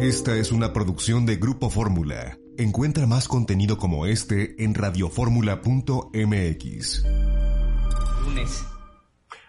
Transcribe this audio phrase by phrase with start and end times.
[0.00, 2.38] Esta es una producción de Grupo Fórmula.
[2.58, 7.04] Encuentra más contenido como este en radioformula.mx.
[8.24, 8.64] Lunes.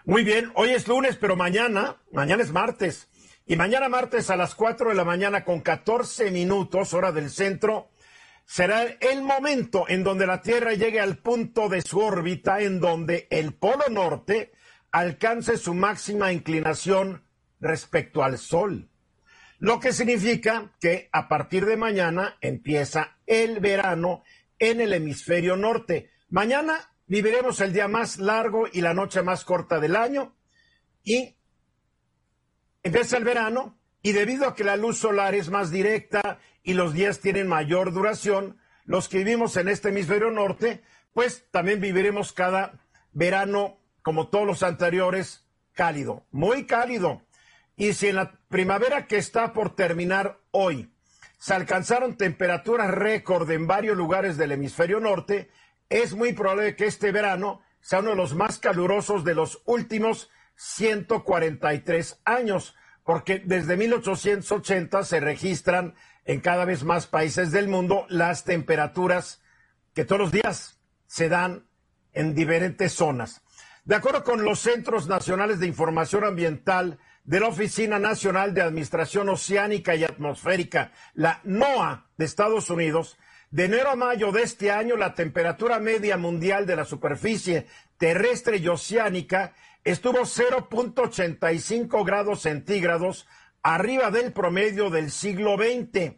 [0.06, 3.08] Muy bien, hoy es lunes, pero mañana, mañana es martes.
[3.46, 7.90] Y mañana martes a las 4 de la mañana con 14 minutos, hora del centro,
[8.46, 13.28] será el momento en donde la Tierra llegue al punto de su órbita en donde
[13.30, 14.52] el Polo Norte
[14.90, 17.22] alcance su máxima inclinación
[17.60, 18.87] respecto al Sol.
[19.58, 24.22] Lo que significa que a partir de mañana empieza el verano
[24.58, 26.10] en el hemisferio norte.
[26.28, 30.36] Mañana viviremos el día más largo y la noche más corta del año
[31.02, 31.36] y
[32.82, 36.92] empieza el verano y debido a que la luz solar es más directa y los
[36.92, 40.82] días tienen mayor duración, los que vivimos en este hemisferio norte,
[41.12, 42.78] pues también viviremos cada
[43.12, 47.22] verano, como todos los anteriores, cálido, muy cálido.
[47.78, 50.92] Y si en la primavera que está por terminar hoy
[51.38, 55.48] se alcanzaron temperaturas récord en varios lugares del hemisferio norte,
[55.88, 60.28] es muy probable que este verano sea uno de los más calurosos de los últimos
[60.56, 68.42] 143 años, porque desde 1880 se registran en cada vez más países del mundo las
[68.42, 69.40] temperaturas
[69.94, 71.68] que todos los días se dan
[72.12, 73.40] en diferentes zonas.
[73.84, 76.98] De acuerdo con los Centros Nacionales de Información Ambiental
[77.28, 83.18] de la Oficina Nacional de Administración Oceánica y Atmosférica, la NOAA de Estados Unidos,
[83.50, 87.66] de enero a mayo de este año la temperatura media mundial de la superficie
[87.98, 89.52] terrestre y oceánica
[89.84, 93.26] estuvo 0.85 grados centígrados
[93.62, 96.14] arriba del promedio del siglo XX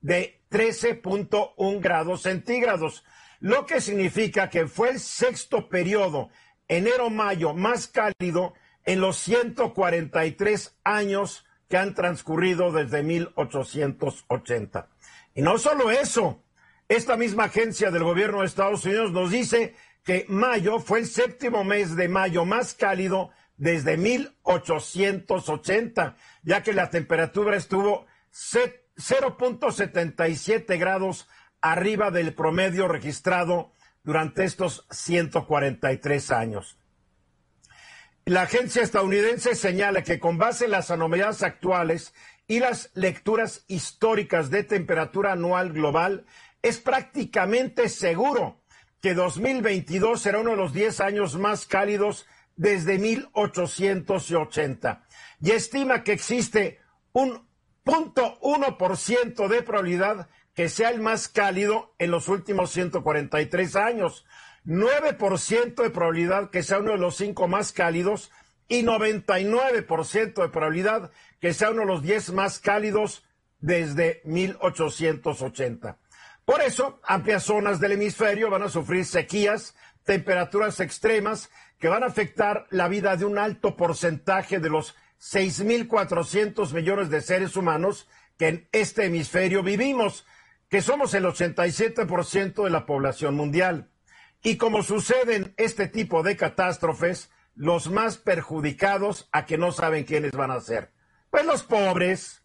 [0.00, 3.04] de 13.1 grados centígrados,
[3.38, 6.28] lo que significa que fue el sexto periodo
[6.66, 8.54] enero-mayo más cálido
[8.84, 14.88] en los 143 años que han transcurrido desde 1880.
[15.34, 16.42] Y no solo eso,
[16.88, 21.62] esta misma agencia del gobierno de Estados Unidos nos dice que mayo fue el séptimo
[21.62, 31.28] mes de mayo más cálido desde 1880, ya que la temperatura estuvo 0.77 grados
[31.60, 33.70] arriba del promedio registrado
[34.02, 36.79] durante estos 143 años.
[38.24, 42.14] La agencia estadounidense señala que con base en las anomalías actuales
[42.46, 46.26] y las lecturas históricas de temperatura anual global,
[46.62, 48.60] es prácticamente seguro
[49.00, 52.26] que 2022 será uno de los 10 años más cálidos
[52.56, 55.06] desde 1880
[55.40, 56.80] y estima que existe
[57.12, 57.48] un
[57.84, 64.26] 0.1% de probabilidad que sea el más cálido en los últimos 143 años,
[64.66, 68.30] 9% de probabilidad que sea uno de los cinco más cálidos
[68.68, 71.10] y 99% de probabilidad
[71.40, 73.24] que sea uno de los 10 más cálidos
[73.58, 75.98] desde 1880.
[76.44, 82.06] Por eso, amplias zonas del hemisferio van a sufrir sequías, temperaturas extremas que van a
[82.06, 88.48] afectar la vida de un alto porcentaje de los 6.400 millones de seres humanos que
[88.48, 90.26] en este hemisferio vivimos,
[90.68, 93.90] que somos el 87% de la población mundial.
[94.42, 100.04] Y como sucede en este tipo de catástrofes, los más perjudicados a que no saben
[100.04, 100.92] quiénes van a ser.
[101.30, 102.42] Pues los pobres.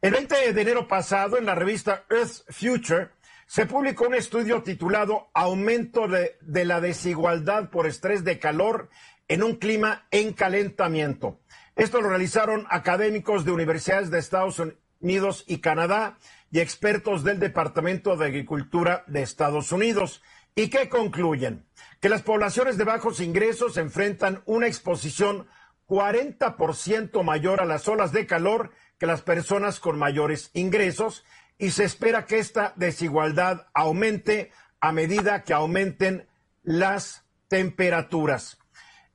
[0.00, 3.10] El 20 de enero pasado, en la revista Earth Future,
[3.46, 8.88] se publicó un estudio titulado Aumento de, de, la desigualdad por estrés de calor
[9.28, 11.40] en un clima en calentamiento.
[11.76, 14.60] Esto lo realizaron académicos de universidades de Estados
[15.00, 16.18] Unidos y Canadá
[16.50, 20.22] y expertos del Departamento de Agricultura de Estados Unidos.
[20.58, 21.66] ¿Y qué concluyen?
[22.00, 25.46] Que las poblaciones de bajos ingresos enfrentan una exposición
[25.86, 31.26] 40% mayor a las olas de calor que las personas con mayores ingresos
[31.58, 34.50] y se espera que esta desigualdad aumente
[34.80, 36.26] a medida que aumenten
[36.62, 38.58] las temperaturas.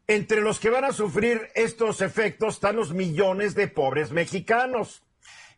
[0.05, 5.03] Entre los que van a sufrir estos efectos están los millones de pobres mexicanos.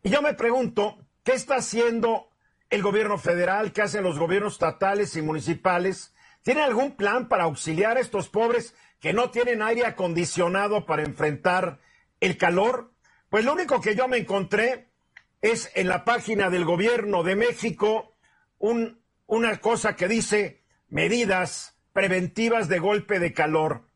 [0.02, 2.30] Y yo me pregunto, ¿qué está haciendo
[2.74, 3.72] el gobierno federal?
[3.72, 6.14] ¿Qué hacen los gobiernos estatales y municipales?
[6.42, 11.80] ¿Tiene algún plan para auxiliar a estos pobres que no tienen aire acondicionado para enfrentar
[12.20, 12.92] el calor?
[13.28, 14.90] Pues lo único que yo me encontré
[15.40, 18.16] es en la página del gobierno de México
[18.58, 23.88] un, una cosa que dice medidas preventivas de golpe de calor.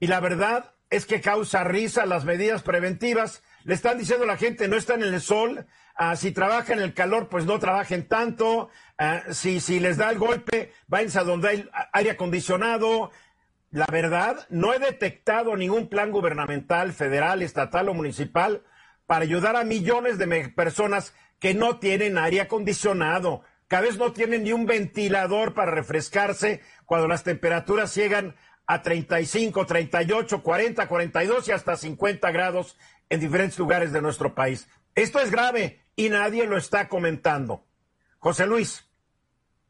[0.00, 3.42] Y la verdad es que causa risa las medidas preventivas.
[3.64, 6.84] Le están diciendo a la gente, no están en el sol, ah, si trabajan en
[6.84, 11.24] el calor, pues no trabajen tanto, ah, si, si les da el golpe, váyanse a
[11.24, 13.10] donde hay aire acondicionado.
[13.70, 18.62] La verdad, no he detectado ningún plan gubernamental, federal, estatal o municipal
[19.06, 23.42] para ayudar a millones de personas que no tienen aire acondicionado,
[23.72, 28.36] cada vez no tienen ni un ventilador para refrescarse cuando las temperaturas llegan
[28.66, 32.76] a 35, 38, 40, 42 y hasta 50 grados
[33.12, 34.66] en diferentes lugares de nuestro país.
[34.94, 37.62] Esto es grave y nadie lo está comentando.
[38.18, 38.86] José Luis.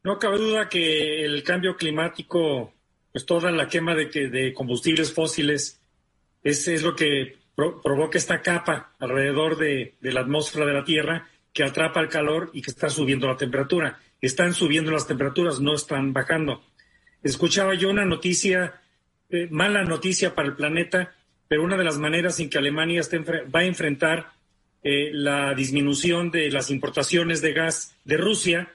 [0.01, 2.73] No cabe duda que el cambio climático,
[3.11, 5.81] pues toda la quema de, de combustibles fósiles,
[6.41, 11.65] es, es lo que provoca esta capa alrededor de, la atmósfera de la Tierra que
[11.65, 13.99] atrapa el calor y que está subiendo la temperatura.
[14.21, 16.63] Están subiendo las temperaturas, no están bajando.
[17.21, 18.81] Escuchaba yo una noticia,
[19.29, 21.13] eh, mala noticia para el planeta,
[21.53, 23.03] pero una de las maneras en que Alemania
[23.55, 24.31] va a enfrentar
[24.81, 28.73] eh, la disminución de las importaciones de gas de Rusia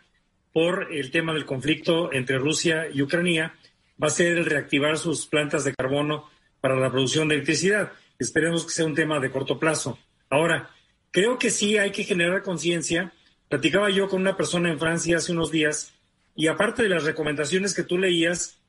[0.53, 3.53] por el tema del conflicto entre Rusia y Ucrania
[4.01, 6.31] va a ser el reactivar sus plantas de carbono
[6.61, 7.91] para la producción de electricidad.
[8.17, 9.99] Esperemos que sea un tema de corto plazo.
[10.31, 10.71] Ahora,
[11.11, 13.13] creo que sí hay que generar conciencia.
[13.49, 15.95] Platicaba yo con una persona en Francia hace unos días
[16.37, 18.61] y aparte de las recomendaciones que tú leías,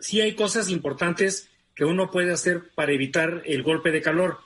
[0.00, 4.38] sí hay cosas importantes que uno puede hacer para evitar el golpe de calor,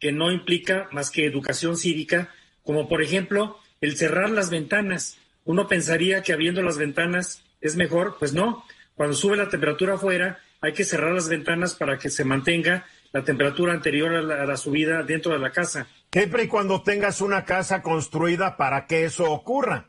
[0.00, 2.34] que no implica más que educación cívica,
[2.64, 5.18] como por ejemplo el cerrar las ventanas.
[5.44, 8.64] Uno pensaría que abriendo las ventanas es mejor, pues no.
[8.94, 13.24] Cuando sube la temperatura afuera, hay que cerrar las ventanas para que se mantenga la
[13.24, 15.86] temperatura anterior a la, subida dentro de la casa.
[16.12, 19.88] Siempre y cuando tengas una casa construida para que eso ocurra.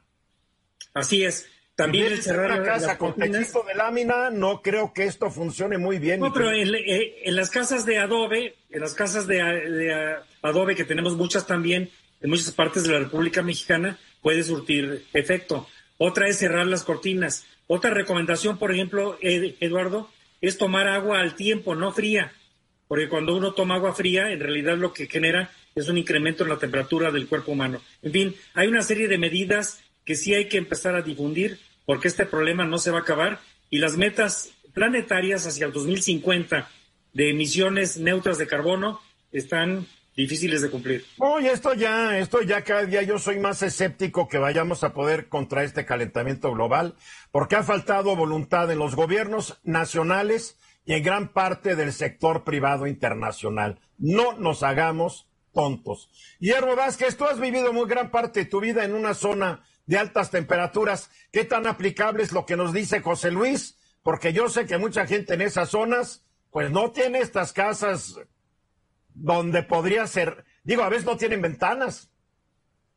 [0.93, 1.47] Así es.
[1.75, 5.97] También el cerrar una casa con techito de lámina, no creo que esto funcione muy
[5.97, 6.19] bien.
[6.19, 10.83] No, pero eh, en, las casas de adobe, en las casas de, de, adobe que
[10.83, 11.89] tenemos muchas también
[12.21, 15.67] en muchas partes de la República Mexicana, puede surtir efecto.
[15.97, 17.45] Otra es cerrar las cortinas.
[17.67, 20.09] Otra recomendación, por ejemplo, Eduardo,
[20.41, 22.31] es tomar agua al tiempo, no fría
[22.93, 26.49] porque cuando uno toma agua fría, en realidad lo que genera es un incremento en
[26.49, 27.81] la temperatura del cuerpo humano.
[28.03, 32.07] En fin, hay una serie de medidas que sí hay que empezar a difundir porque
[32.07, 33.39] este problema no se va a acabar
[33.69, 36.69] y las metas planetarias hacia el 2050
[37.13, 38.99] de emisiones neutras de carbono
[39.31, 41.05] están difíciles de cumplir.
[41.17, 45.27] Oye, esto ya, esto ya cada día yo soy más escéptico que vayamos a poder
[45.27, 46.95] contra este calentamiento global,
[47.31, 52.87] porque ha faltado voluntad en los gobiernos nacionales y en gran parte del sector privado
[52.87, 53.79] internacional.
[53.97, 56.09] No nos hagamos tontos.
[56.39, 59.97] Hierro Vázquez, tú has vivido muy gran parte de tu vida en una zona de
[59.97, 61.09] altas temperaturas.
[61.31, 63.77] ¿Qué tan aplicable es lo que nos dice José Luis?
[64.01, 68.19] Porque yo sé que mucha gente en esas zonas, pues no tiene estas casas
[69.13, 72.09] donde podría ser, digo, a veces no tienen ventanas.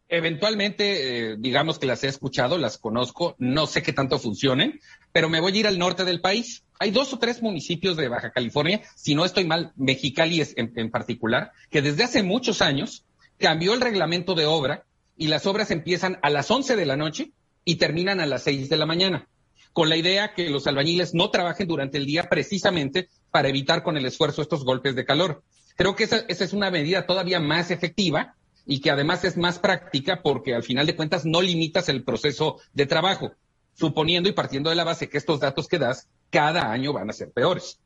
[0.09, 4.81] Eventualmente, eh, digamos que las he escuchado, las conozco, no sé qué tanto funcionen,
[5.12, 6.65] pero me voy a ir al norte del país.
[6.79, 10.73] Hay dos o tres municipios de Baja California, si no estoy mal, Mexicali es en,
[10.77, 13.05] en particular, que desde hace muchos años
[13.38, 14.85] cambió el reglamento de obra
[15.17, 17.33] y las obras empiezan a las 11 de la noche
[17.64, 19.29] y terminan a las 6 de la mañana,
[19.73, 23.97] con la idea que los albañiles no trabajen durante el día precisamente para evitar con
[23.97, 25.43] el esfuerzo estos golpes de calor.
[25.76, 28.37] Creo que esa, esa es una medida todavía más efectiva
[28.67, 32.61] y que además es más práctica porque al final de cuentas no limitas el proceso
[32.73, 33.33] de trabajo,
[33.75, 37.12] suponiendo y partiendo de la base que estos datos que das cada año van a
[37.12, 37.79] ser peores.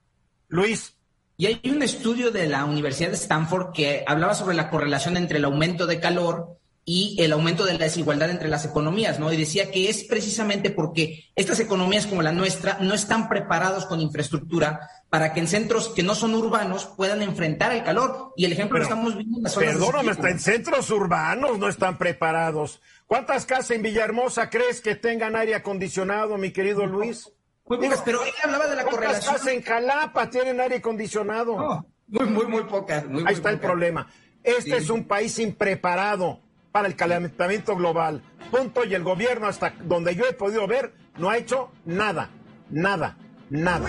[0.48, 0.96] Luis.
[1.36, 5.38] Y hay un estudio de la Universidad de Stanford que hablaba sobre la correlación entre
[5.38, 6.59] el aumento de calor
[6.92, 9.32] y el aumento de la desigualdad entre las economías, ¿no?
[9.32, 14.00] Y decía que es precisamente porque estas economías como la nuestra no están preparados con
[14.00, 18.32] infraestructura para que en centros que no son urbanos puedan enfrentar el calor.
[18.36, 21.68] Y el ejemplo lo estamos viendo en las zonas Perdóname, hasta en centros urbanos no
[21.68, 22.80] están preparados.
[23.06, 27.30] ¿Cuántas casas en Villahermosa crees que tengan aire acondicionado, mi querido Luis?
[27.68, 29.22] Muy pocas, pero él hablaba de la correlación.
[29.22, 31.86] ¿Cuántas casas en Jalapa tienen aire acondicionado?
[32.08, 33.04] muy, muy, muy pocas.
[33.26, 34.08] Ahí está el problema.
[34.42, 38.22] Este es un país impreparado para el calentamiento global.
[38.50, 38.84] Punto.
[38.84, 42.30] Y el gobierno, hasta donde yo he podido ver, no ha hecho nada,
[42.70, 43.16] nada,
[43.50, 43.88] nada.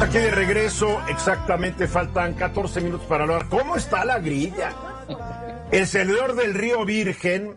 [0.00, 3.48] Aquí de regreso, exactamente faltan 14 minutos para hablar.
[3.48, 4.74] ¿Cómo está la grilla?
[5.70, 7.54] El senador del Río Virgen,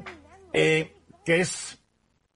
[0.51, 0.93] eh,
[1.25, 1.79] que es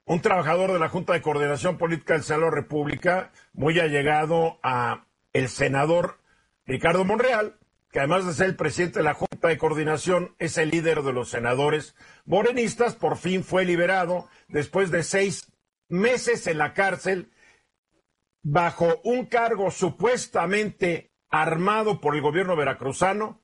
[0.05, 5.49] un trabajador de la Junta de Coordinación Política del Senado República, muy allegado a el
[5.49, 6.19] senador
[6.65, 7.57] Ricardo Monreal,
[7.91, 11.13] que además de ser el presidente de la Junta De Coordinación es el líder de
[11.13, 15.51] los senadores morenistas, por fin fue liberado después de seis
[15.89, 17.31] meses en la cárcel
[18.43, 23.43] bajo un cargo supuestamente armado por el gobierno veracruzano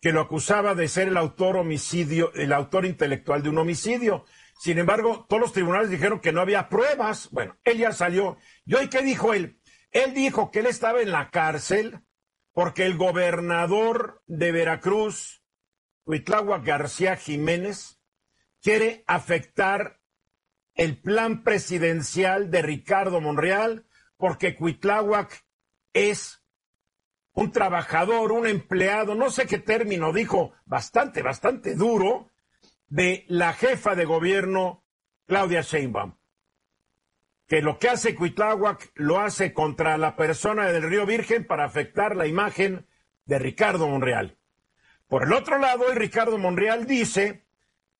[0.00, 4.26] que lo acusaba de ser el autor homicidio, el autor intelectual de un homicidio.
[4.60, 7.30] Sin embargo, todos los tribunales dijeron que no había pruebas.
[7.30, 8.36] Bueno, él ya salió.
[8.66, 9.58] ¿Y hoy qué dijo él?
[9.92, 12.00] Él dijo que él estaba en la cárcel
[12.54, 15.42] porque el gobernador de Veracruz,
[16.06, 18.00] Huitlagua García Jiménez,
[18.62, 20.00] quiere afectar
[20.74, 25.44] el plan presidencial de Ricardo Monreal, porque Cuitláhuac
[25.92, 26.44] es
[27.32, 32.30] un trabajador, un empleado, no sé qué término dijo, bastante, bastante duro,
[32.86, 34.84] de la jefa de gobierno,
[35.26, 36.14] Claudia Sheinbaum.
[37.46, 42.16] Que lo que hace Cuitláhuac lo hace contra la persona del Río Virgen para afectar
[42.16, 42.86] la imagen
[43.26, 44.36] de Ricardo Monreal.
[45.08, 47.44] Por el otro lado, el Ricardo Monreal dice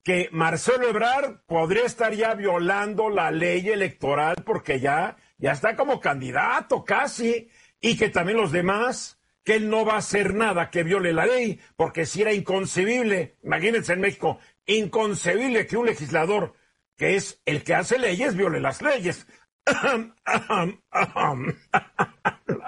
[0.03, 5.99] que Marcelo Ebrard podría estar ya violando la ley electoral porque ya, ya está como
[5.99, 7.49] candidato casi
[7.81, 11.27] y que también los demás que él no va a hacer nada que viole la
[11.27, 16.55] ley, porque si era inconcebible, imagínense en México, inconcebible que un legislador
[16.97, 19.27] que es el que hace leyes viole las leyes.
[19.65, 19.95] la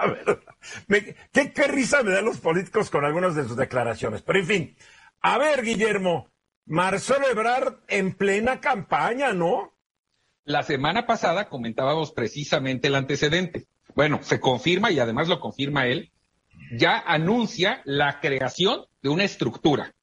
[0.07, 0.39] verdad.
[1.31, 4.21] ¿qué, ¿Qué risa me dan los políticos con algunas de sus declaraciones?
[4.21, 4.77] Pero en fin,
[5.21, 6.31] a ver, Guillermo,
[6.65, 9.77] Marcelo Ebrard en plena campaña, ¿no?
[10.43, 13.67] La semana pasada comentábamos precisamente el antecedente.
[13.95, 16.11] Bueno, se confirma y además lo confirma él,
[16.71, 19.93] ya anuncia la creación de una estructura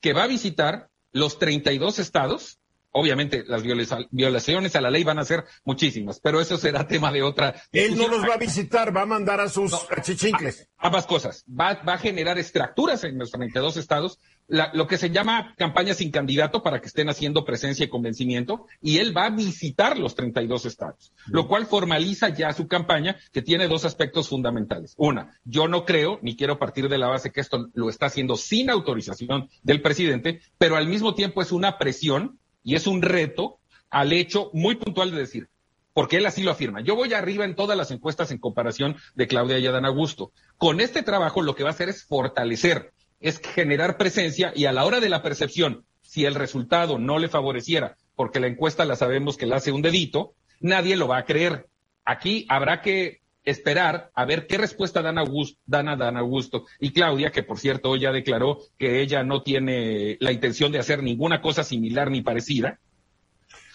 [0.00, 2.58] que va a visitar los 32 estados.
[2.92, 3.62] Obviamente las
[4.10, 7.54] violaciones a la ley van a ser muchísimas, pero eso será tema de otra.
[7.72, 9.72] Él no los va a visitar, va a mandar a sus
[10.02, 10.68] chichincles.
[10.78, 11.44] Ambas cosas.
[11.48, 14.18] Va, va, a generar estructuras en los 32 estados
[14.48, 18.98] lo que se llama campaña sin candidato para que estén haciendo presencia y convencimiento, y
[18.98, 23.68] él va a visitar los 32 estados, lo cual formaliza ya su campaña, que tiene
[23.68, 24.94] dos aspectos fundamentales.
[24.96, 28.36] Una, yo no creo, ni quiero partir de la base que esto lo está haciendo
[28.36, 33.58] sin autorización del presidente, pero al mismo tiempo es una presión y es un reto
[33.90, 35.48] al hecho muy puntual de decir,
[35.92, 36.80] porque él así lo afirma.
[36.80, 40.32] Yo voy arriba en todas las encuestas en comparación de Claudia y Adán Augusto.
[40.56, 42.92] Con este trabajo lo que va a hacer es fortalecer
[43.22, 47.28] es generar presencia y a la hora de la percepción, si el resultado no le
[47.28, 51.24] favoreciera, porque la encuesta la sabemos que la hace un dedito, nadie lo va a
[51.24, 51.68] creer.
[52.04, 56.92] Aquí habrá que esperar a ver qué respuesta dan, Augusto, dan a Dan Augusto y
[56.92, 61.40] Claudia, que por cierto ya declaró que ella no tiene la intención de hacer ninguna
[61.40, 62.78] cosa similar ni parecida.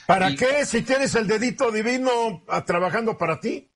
[0.06, 3.70] ¿Para qué si tienes el dedito divino ah, trabajando para ti?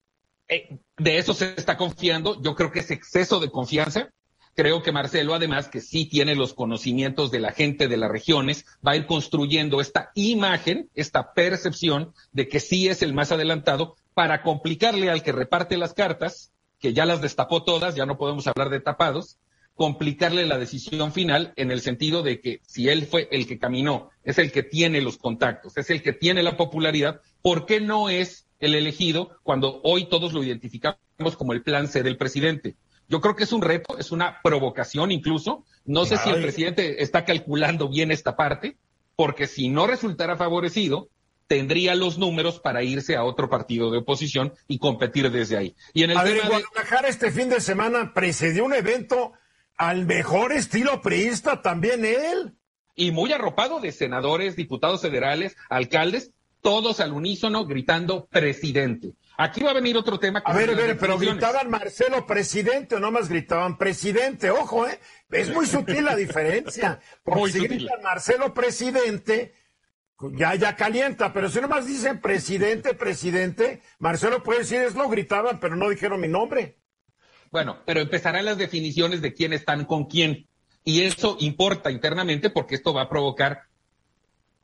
[0.48, 2.42] Eh, de eso se está confiando.
[2.42, 4.10] Yo creo que es exceso de confianza
[4.54, 8.66] Creo que Marcelo, además, que sí tiene los conocimientos de la gente de las regiones,
[8.86, 13.96] va a ir construyendo esta imagen, esta percepción de que sí es el más adelantado
[14.14, 18.48] para complicarle al que reparte las cartas, que ya las destapó todas, ya no podemos
[18.48, 19.38] hablar de tapados,
[19.76, 24.10] complicarle la decisión final en el sentido de que si él fue el que caminó,
[24.24, 28.10] es el que tiene los contactos, es el que tiene la popularidad, ¿por qué no
[28.10, 31.00] es el elegido cuando hoy todos lo identificamos
[31.38, 32.76] como el plan C del presidente?
[33.08, 35.66] Yo creo que es un reto, es una provocación incluso.
[35.84, 38.78] No sé si el presidente está calculando bien esta parte,
[39.16, 41.10] porque si no resultara favorecido,
[41.52, 45.76] tendría los números para irse a otro partido de oposición y competir desde ahí.
[45.94, 49.34] Y en el a ver, en Guadalajara este fin de semana precedió un evento
[49.76, 52.54] al mejor estilo priista, también él.
[52.96, 56.32] Y muy arropado de senadores, diputados federales, alcaldes,
[56.62, 59.12] todos al unísono gritando presidente.
[59.38, 60.42] Aquí va a venir otro tema.
[60.46, 64.52] a ver, a ver, pero gritaban Marcelo presidente o no más gritaban presidente.
[64.52, 65.02] Ojo, ¿eh?
[65.30, 67.02] Es muy sutil la diferencia.
[67.26, 69.54] Porque si gritan Marcelo presidente,
[70.36, 75.60] ya, ya calienta, pero si nomás dicen presidente, presidente, Marcelo puede decir, es lo gritaban,
[75.60, 76.78] pero no dijeron mi nombre.
[77.52, 80.48] Bueno, pero empezarán las definiciones de quién están con quién.
[80.84, 83.64] Y eso importa internamente porque esto va a provocar,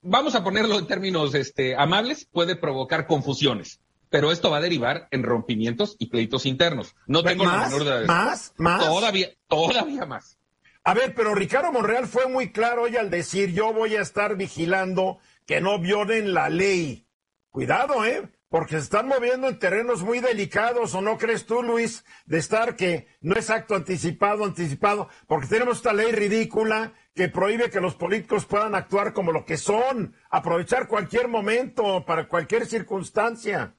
[0.01, 5.07] vamos a ponerlo en términos este, amables, puede provocar confusiones pero esto va a derivar
[5.11, 6.95] en rompimientos y pleitos internos.
[7.07, 7.71] No tengo ¿Más?
[7.71, 8.53] la menor ¿Más?
[8.57, 8.85] ¿Más?
[8.85, 10.37] Todavía, todavía más.
[10.83, 14.37] A ver, pero Ricardo Monreal fue muy claro hoy al decir yo voy a estar
[14.37, 17.07] vigilando que no violen la ley.
[17.49, 18.29] Cuidado, ¿eh?
[18.49, 22.75] Porque se están moviendo en terrenos muy delicados, ¿o no crees tú, Luis, de estar
[22.75, 25.09] que no es acto anticipado, anticipado?
[25.25, 29.57] Porque tenemos esta ley ridícula que prohíbe que los políticos puedan actuar como lo que
[29.57, 33.75] son, aprovechar cualquier momento para cualquier circunstancia.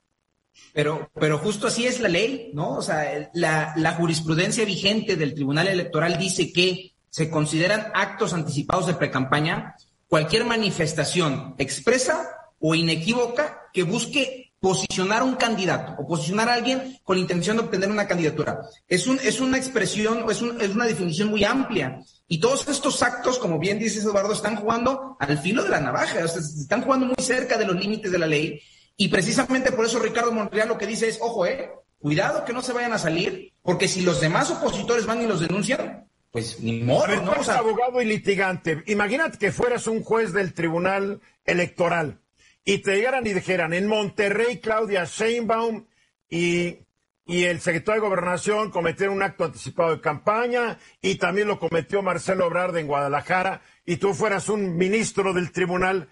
[0.72, 2.76] Pero, pero justo así es la ley, ¿no?
[2.76, 8.86] O sea, la, la, jurisprudencia vigente del Tribunal Electoral dice que se consideran actos anticipados
[8.86, 9.76] de precampaña
[10.08, 16.98] cualquier manifestación expresa o inequívoca que busque posicionar a un candidato o posicionar a alguien
[17.04, 18.60] con la intención de obtener una candidatura.
[18.88, 22.00] Es, un, es una expresión, es, es una definición muy amplia.
[22.26, 26.24] Y todos estos actos, como bien dices Eduardo, están jugando al filo de la navaja,
[26.24, 28.60] o sea, están jugando muy cerca de los límites de la ley.
[28.96, 32.62] Y precisamente por eso Ricardo Monreal lo que dice es, ojo, eh, cuidado que no
[32.62, 36.80] se vayan a salir, porque si los demás opositores van y los denuncian, pues ni
[36.82, 37.32] modo, ¿no?
[37.32, 38.82] abogado y litigante.
[38.86, 42.20] Imagínate que fueras un juez del Tribunal Electoral
[42.64, 45.86] y te llegaran y dijeran, en Monterrey, Claudia Sheinbaum
[46.28, 46.80] y,
[47.24, 52.02] y el secretario de Gobernación cometieron un acto anticipado de campaña y también lo cometió
[52.02, 56.10] Marcelo Obrard en Guadalajara y tú fueras un ministro del tribunal,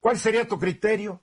[0.00, 1.22] ¿cuál sería tu criterio?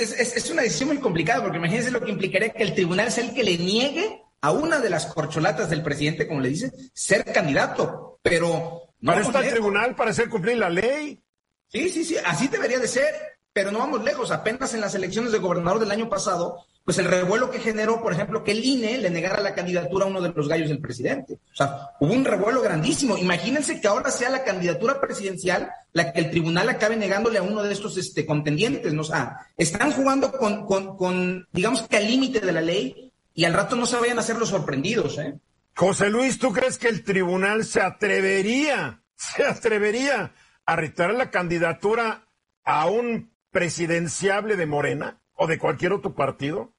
[0.00, 3.24] Es, es, una decisión muy complicada porque imagínense lo que implicaría que el tribunal sea
[3.24, 7.24] el que le niegue a una de las corcholatas del presidente, como le dice, ser
[7.32, 8.18] candidato.
[8.22, 11.22] Pero no para está el tribunal para hacer cumplir la ley.
[11.68, 13.14] Sí, sí, sí, así debería de ser.
[13.52, 14.30] Pero no vamos lejos.
[14.30, 18.12] Apenas en las elecciones de gobernador del año pasado, pues el revuelo que generó, por
[18.12, 21.38] ejemplo, que el INE le negara la candidatura a uno de los gallos del presidente.
[21.52, 23.16] O sea, hubo un revuelo grandísimo.
[23.16, 27.62] Imagínense que ahora sea la candidatura presidencial la que el tribunal acabe negándole a uno
[27.62, 28.92] de estos este, contendientes.
[28.92, 29.00] ¿no?
[29.00, 33.05] O sea, están jugando con, con, con digamos que al límite de la ley
[33.36, 35.38] y al rato no se vayan a hacer los sorprendidos, ¿eh?
[35.76, 42.26] José Luis, ¿tú crees que el tribunal se atrevería, se atrevería a retirar la candidatura
[42.64, 46.72] a un presidenciable de Morena o de cualquier otro partido?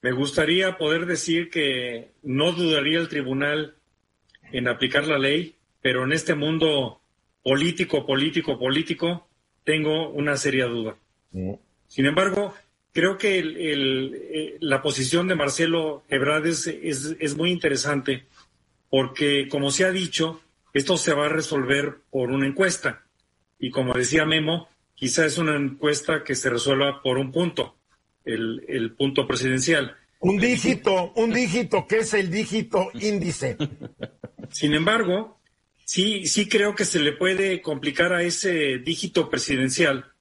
[0.00, 3.76] Me gustaría poder decir que no dudaría el tribunal
[4.50, 7.02] en aplicar la ley, pero en este mundo
[7.44, 9.28] político, político, político,
[9.62, 10.96] tengo una seria duda.
[11.32, 11.52] Mm.
[11.86, 12.54] Sin embargo,
[12.92, 18.26] Creo que eh, la posición de Marcelo Ebrard es, muy interesante
[18.88, 20.40] porque, como se ha dicho,
[20.74, 23.04] esto se va a resolver por una encuesta.
[23.60, 27.76] Y como decía Memo, quizá es una encuesta que se resuelva por un punto,
[28.24, 29.96] el, el punto presidencial.
[30.18, 33.56] Un dígito, un dígito, que es el dígito índice.
[34.50, 35.40] Sin embargo,
[35.84, 40.12] sí, sí creo que se le puede complicar a ese dígito presidencial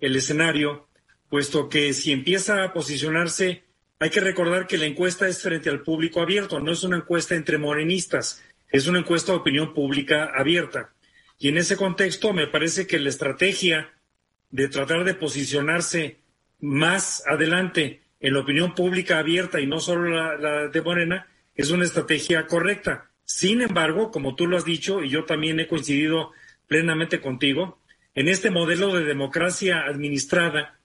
[0.00, 0.89] el escenario
[1.30, 3.62] puesto que si empieza a posicionarse,
[4.00, 7.36] hay que recordar que la encuesta es frente al público abierto, no es una encuesta
[7.36, 10.92] entre morenistas, es una encuesta de opinión pública abierta.
[11.38, 13.92] Y en ese contexto me parece que la estrategia
[14.50, 16.18] de tratar de posicionarse
[16.60, 21.84] más adelante en la opinión pública abierta y no solo la, de Morena es una
[21.84, 23.10] estrategia correcta.
[23.24, 26.32] Sin embargo, como tú lo has dicho, y yo también he coincidido
[26.66, 27.80] plenamente contigo,
[28.14, 30.79] en este modelo de democracia administrada,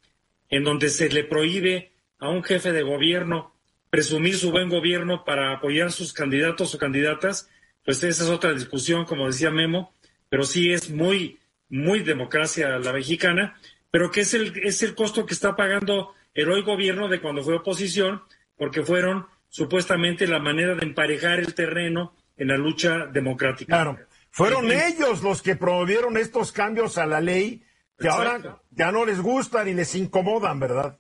[0.49, 3.53] en donde se le prohíbe a un jefe de gobierno
[3.89, 7.49] presumir su buen gobierno para apoyar sus candidatos o candidatas,
[7.85, 9.93] pues esa es otra discusión, como decía Memo,
[10.27, 13.57] pero sí es muy, muy democracia la mexicana,
[13.91, 17.41] pero que es el, es el costo que está pagando el hoy gobierno de cuando
[17.41, 18.21] fue oposición,
[18.57, 23.77] porque fueron supuestamente la manera de emparejar el terreno en la lucha democrática.
[23.77, 23.97] Claro,
[24.29, 27.63] fueron ellos los que promovieron estos cambios a la ley
[27.97, 30.99] que ahora ya no les gustan y les incomodan, ¿verdad?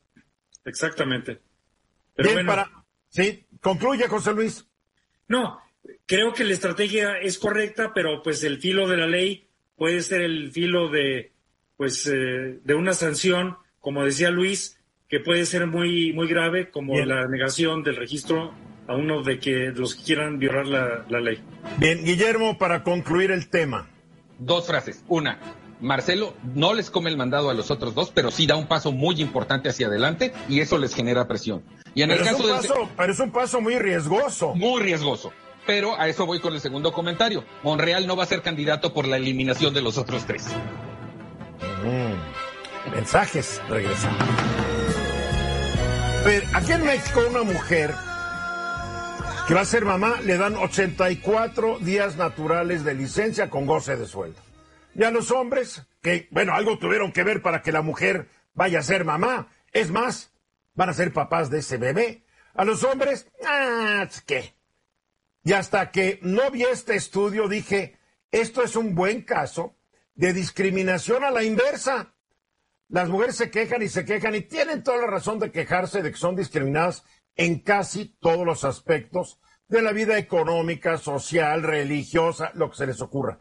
[0.63, 1.41] Exactamente.
[2.17, 2.71] Bien, para...
[3.09, 4.67] Sí, concluye, José Luis.
[5.27, 5.59] No,
[6.05, 10.21] creo que la estrategia es correcta, pero pues el filo de la ley puede ser
[10.21, 11.33] el filo de,
[11.77, 16.97] pues, eh, de una sanción, como decía Luis, que puede ser muy, muy grave, como
[16.97, 18.53] la negación del registro
[18.87, 21.41] a uno de que los que quieran violar la, la ley.
[21.77, 23.87] Bien, Guillermo, para concluir el tema.
[24.37, 25.03] Dos frases.
[25.07, 25.39] Una,
[25.81, 28.91] Marcelo no les come el mandado a los otros dos, pero sí da un paso
[28.91, 31.63] muy importante hacia adelante y eso les genera presión.
[31.93, 34.55] Y en pero el caso es un paso, Pero es un paso muy riesgoso.
[34.55, 35.31] Muy riesgoso.
[35.65, 37.43] Pero a eso voy con el segundo comentario.
[37.63, 40.45] Monreal no va a ser candidato por la eliminación de los otros tres.
[41.83, 42.91] Mm.
[42.91, 44.19] Mensajes, regresamos.
[46.23, 47.93] Ver, aquí en México una mujer
[49.47, 54.07] que va a ser mamá le dan 84 días naturales de licencia con goce de
[54.07, 54.44] sueldo.
[54.95, 58.79] Y a los hombres, que, bueno, algo tuvieron que ver para que la mujer vaya
[58.79, 59.49] a ser mamá.
[59.73, 60.33] Es más,
[60.73, 62.23] van a ser papás de ese bebé.
[62.53, 64.55] A los hombres, ah, ¿qué?
[65.43, 67.99] Y hasta que no vi este estudio dije,
[68.31, 69.75] esto es un buen caso
[70.15, 72.15] de discriminación a la inversa.
[72.87, 76.11] Las mujeres se quejan y se quejan y tienen toda la razón de quejarse de
[76.11, 77.03] que son discriminadas
[77.35, 83.01] en casi todos los aspectos de la vida económica, social, religiosa, lo que se les
[83.01, 83.39] ocurra.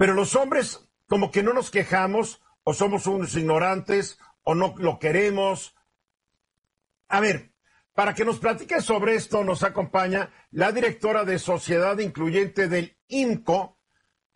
[0.00, 4.98] Pero los hombres como que no nos quejamos o somos unos ignorantes o no lo
[4.98, 5.76] queremos.
[7.08, 7.52] A ver,
[7.92, 13.76] Para que nos platique sobre esto, nos acompaña la directora de Sociedad Incluyente del INCO,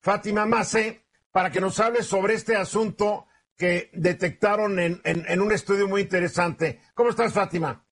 [0.01, 5.89] Fátima Mace, para que nos hable sobre este asunto que detectaron en, en, un estudio
[5.89, 6.83] muy interesante.
[6.93, 7.87] ¿Cómo estás, Fátima?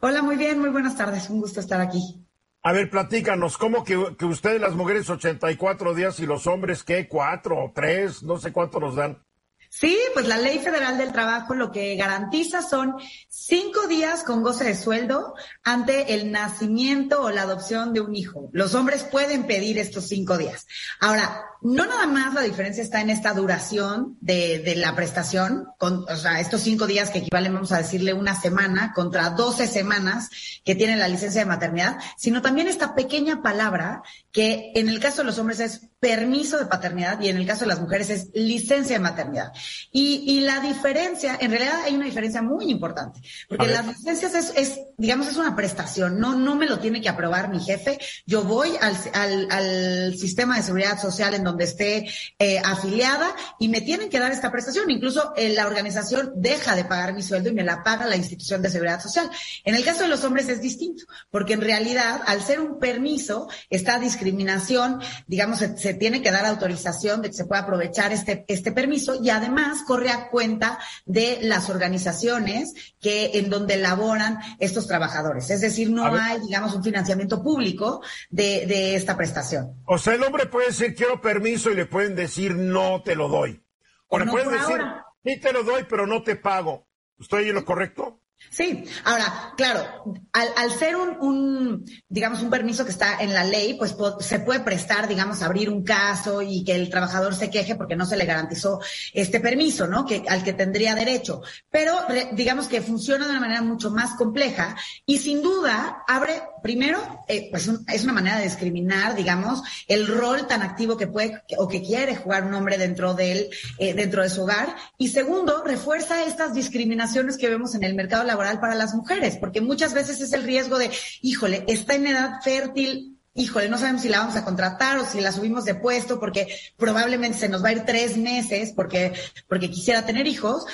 [0.00, 1.30] Hola, muy bien, muy buenas tardes.
[1.30, 2.23] Un gusto estar aquí.
[2.66, 7.06] A ver, platícanos, ¿cómo que, que ustedes las mujeres 84 días y los hombres qué?
[7.06, 8.22] ¿Cuatro o tres?
[8.22, 9.22] No sé cuánto nos dan.
[9.68, 12.94] Sí, pues la Ley Federal del Trabajo lo que garantiza son
[13.28, 18.48] cinco días con goce de sueldo ante el nacimiento o la adopción de un hijo.
[18.52, 20.66] Los hombres pueden pedir estos cinco días.
[21.00, 26.04] Ahora, no nada más la diferencia está en esta duración de, de la prestación, con,
[26.08, 30.28] o sea, estos cinco días que equivalen, vamos a decirle, una semana contra doce semanas
[30.62, 35.22] que tiene la licencia de maternidad, sino también esta pequeña palabra que en el caso
[35.22, 38.28] de los hombres es permiso de paternidad y en el caso de las mujeres es
[38.34, 39.52] licencia de maternidad.
[39.90, 44.52] Y, y la diferencia, en realidad hay una diferencia muy importante, porque las licencias es,
[44.54, 48.44] es, digamos, es una prestación, no, no me lo tiene que aprobar mi jefe, yo
[48.44, 53.80] voy al, al, al sistema de seguridad social en donde esté eh, afiliada y me
[53.80, 54.90] tienen que dar esta prestación.
[54.90, 58.62] Incluso eh, la organización deja de pagar mi sueldo y me la paga la institución
[58.62, 59.30] de seguridad social.
[59.64, 63.48] En el caso de los hombres es distinto, porque en realidad al ser un permiso,
[63.70, 68.72] esta discriminación, digamos, se, tiene que dar autorización de que se pueda aprovechar este, este
[68.72, 75.50] permiso y además corre a cuenta de las organizaciones que en donde laboran estos trabajadores.
[75.50, 79.82] Es decir, no hay, digamos, un financiamiento público de, de esta prestación.
[79.86, 83.28] O sea, el hombre puede decir, quiero permiso y le pueden decir no te lo
[83.28, 83.64] doy.
[84.08, 84.80] O, le pueden decir
[85.24, 86.86] sí te lo doy, pero no te pago.
[87.18, 88.20] ¿Estoy en lo correcto?
[88.54, 89.84] Sí, ahora, claro,
[90.32, 94.38] al, al ser un, un, digamos, un permiso que está en la ley, pues se
[94.38, 98.16] puede prestar, digamos, abrir un caso y que el trabajador se queje porque no se
[98.16, 98.80] le garantizó
[99.12, 100.06] este permiso, ¿no?
[100.06, 101.42] Que, al que tendría derecho.
[101.68, 101.98] Pero,
[102.34, 107.48] digamos que funciona de una manera mucho más compleja y sin duda abre, primero, eh,
[107.50, 111.82] pues es una manera de discriminar, digamos, el rol tan activo que puede o que
[111.82, 114.74] quiere jugar un hombre dentro de eh, dentro de su hogar.
[114.96, 119.60] Y segundo, refuerza estas discriminaciones que vemos en el mercado laboral para las mujeres, porque
[119.60, 124.08] muchas veces es el riesgo de, híjole, está en edad fértil, híjole, no sabemos si
[124.08, 126.48] la vamos a contratar o si la subimos de puesto porque
[126.78, 129.12] probablemente se nos va a ir tres meses porque,
[129.50, 130.64] porque quisiera tener hijos.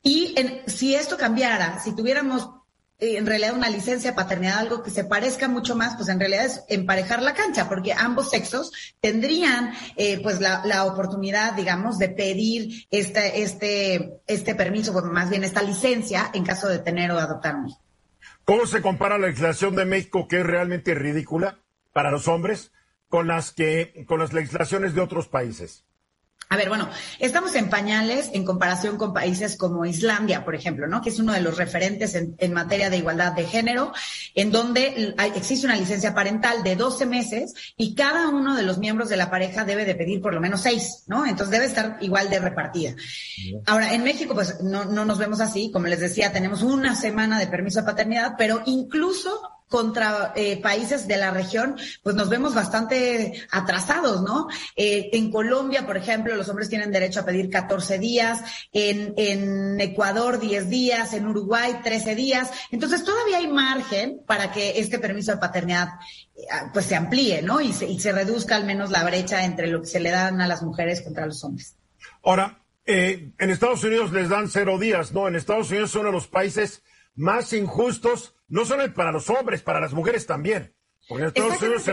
[0.00, 2.59] Y en, si esto cambiara, si tuviéramos
[3.00, 6.62] en realidad una licencia paternidad, algo que se parezca mucho más, pues en realidad es
[6.68, 12.86] emparejar la cancha, porque ambos sexos tendrían eh, pues la, la, oportunidad, digamos, de pedir
[12.90, 17.68] este, este, este permiso, más bien esta licencia en caso de tener o adoptar un
[17.68, 17.80] hijo.
[18.44, 21.58] ¿Cómo se compara la legislación de México, que es realmente ridícula
[21.92, 22.72] para los hombres,
[23.08, 25.84] con las que, con las legislaciones de otros países?
[26.52, 31.00] A ver, bueno, estamos en pañales en comparación con países como Islandia, por ejemplo, ¿no?
[31.00, 33.92] Que es uno de los referentes en, materia de igualdad de género,
[34.34, 39.08] en donde existe una licencia parental de 12 meses y cada uno de los miembros
[39.08, 41.24] de la pareja debe de pedir por lo menos seis, ¿no?
[41.24, 42.96] Entonces debe estar igual de repartida.
[43.66, 45.70] Ahora, en México, pues no, no nos vemos así.
[45.70, 51.06] Como les decía, tenemos una semana de permiso de paternidad, pero incluso contra eh, países
[51.06, 54.48] de la región, pues nos vemos bastante atrasados, ¿no?
[54.74, 58.40] Eh, en Colombia, por ejemplo, los hombres tienen derecho a pedir 14 días,
[58.72, 62.50] en, Ecuador 10 días, en Uruguay 13 días.
[62.72, 65.88] Entonces todavía hay margen para que este permiso de paternidad
[66.34, 67.60] eh, pues se amplíe, ¿no?
[67.60, 70.40] Y se, y se reduzca al menos la brecha entre lo que se le dan
[70.40, 71.76] a las mujeres contra los hombres.
[72.24, 75.28] Ahora, en Estados Unidos les dan cero días, ¿no?
[75.28, 76.82] En Estados Unidos son de los países
[77.20, 80.74] más injustos no solo para los hombres, para las mujeres también.
[81.06, 81.88] Porque en Estados Unidos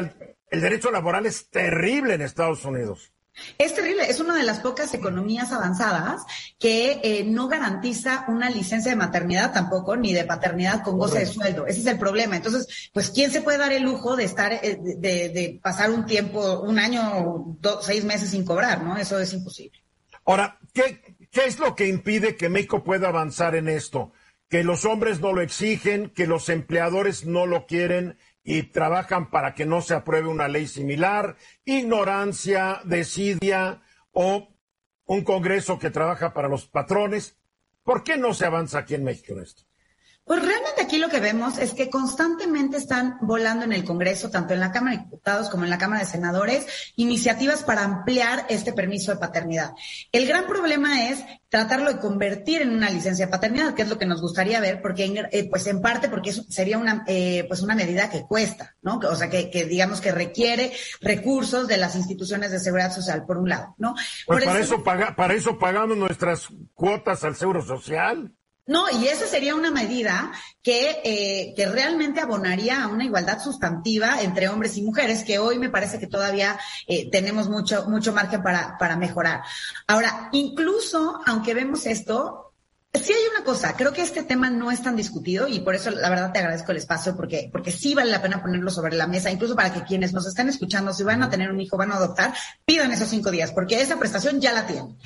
[0.50, 3.12] el, derecho laboral es terrible en Estados Unidos.
[3.60, 6.24] Es terrible, es una de las pocas economías avanzadas
[6.58, 11.26] que eh, no garantiza una licencia de maternidad tampoco, ni de paternidad con goce de
[11.28, 11.68] sueldo.
[11.68, 12.36] Ese es el problema.
[12.38, 16.08] Entonces, pues, ¿quién se puede dar el lujo de estar, eh, de, de, pasar un
[16.08, 18.98] tiempo, un año, dos, seis meses sin cobrar, ¿no?
[18.98, 19.84] Eso es imposible.
[20.26, 24.14] Ahora, ¿qué, ¿qué es lo que impide que México pueda avanzar en esto?
[24.50, 29.54] Que los hombres no lo exigen, que los empleadores no lo quieren y trabajan para
[29.54, 33.82] que no se apruebe una ley similar, ignorancia, desidia
[34.12, 34.48] o
[35.06, 37.38] un Congreso que trabaja para los patrones.
[37.84, 39.67] ¿Por qué no se avanza aquí en México en esto?
[40.28, 44.54] Pues realmente aquí lo que vemos es que constantemente están volando en el Congreso, tanto
[44.54, 46.66] en la Cámara de Diputados como en la Cámara de Senadores,
[46.98, 49.72] iniciativas para ampliar este permiso de paternidad.
[50.12, 53.98] El gran problema es tratarlo de convertir en una licencia de paternidad, que es lo
[53.98, 57.62] que nos gustaría ver, porque eh, pues en parte porque eso sería una eh, pues
[57.62, 59.00] una medida que cuesta, ¿no?
[59.10, 63.48] O sea, que, digamos que requiere recursos de las instituciones de seguridad social, por un
[63.48, 63.96] lado, ¿no?
[64.26, 68.34] Pues para eso, paga, para eso pagamos nuestras cuotas al seguro social.
[68.68, 74.22] No, y esa sería una medida que, eh, que realmente abonaría a una igualdad sustantiva
[74.22, 78.44] entre hombres y mujeres, que hoy me parece que todavía eh, tenemos mucho, mucho margen
[78.44, 79.42] para, para mejorar.
[79.88, 82.48] Ahora, incluso aunque vemos esto,
[82.94, 85.92] Sí hay una cosa, creo que este tema no es tan discutido y por eso
[85.92, 89.08] la verdad te agradezco el espacio porque, porque sí vale la pena ponerlo sobre la
[89.08, 91.92] mesa, incluso para que quienes nos están escuchando, si van a tener un hijo, van
[91.92, 92.34] a adoptar,
[92.66, 94.98] pidan esos cinco días porque esa prestación ya la tienen.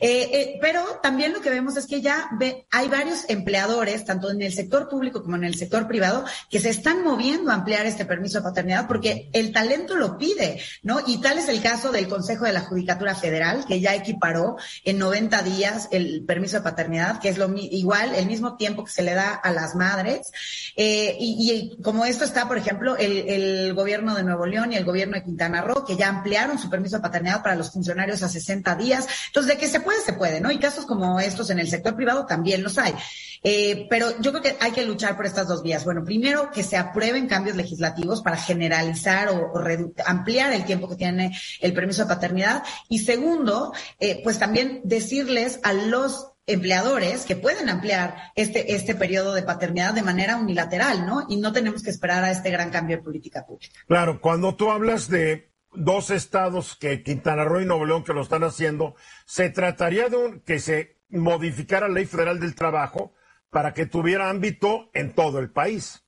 [0.00, 4.30] Eh, eh, pero también lo que vemos es que ya ve, hay varios empleadores, tanto
[4.30, 7.86] en el sector público como en el sector privado, que se están moviendo a ampliar
[7.86, 11.00] este permiso de paternidad porque el talento lo pide, ¿no?
[11.06, 14.98] Y tal es el caso del Consejo de la Judicatura Federal, que ya equiparó en
[14.98, 19.02] 90 días el permiso de paternidad, que es lo igual, el mismo tiempo que se
[19.02, 20.30] le da a las madres.
[20.76, 24.84] Eh, y, como esto está, por ejemplo, el, el gobierno de Nuevo León y el
[24.84, 28.28] gobierno de Quintana Roo, que ya ampliaron su permiso de paternidad para los funcionarios a
[28.28, 29.06] 60 días.
[29.28, 30.52] Entonces, de que se puede, se puede, ¿no?
[30.52, 32.94] Y casos como estos en el sector privado también los hay.
[33.42, 35.84] Eh, pero yo creo que hay que luchar por estas dos vías.
[35.84, 39.64] Bueno, primero que se aprueben cambios legislativos para generalizar o, o
[40.04, 42.62] ampliar el tiempo que tiene el permiso de paternidad.
[42.88, 49.34] Y segundo, eh, pues también decirles a los empleadores que pueden ampliar este, este periodo
[49.34, 51.26] de paternidad de manera unilateral, ¿no?
[51.28, 53.80] Y no tenemos que esperar a este gran cambio de política pública.
[53.86, 58.22] Claro, cuando tú hablas de dos estados que Quintana Roo y Nuevo León que lo
[58.22, 63.12] están haciendo, se trataría de un, que se modificara la ley federal del trabajo
[63.50, 66.05] para que tuviera ámbito en todo el país.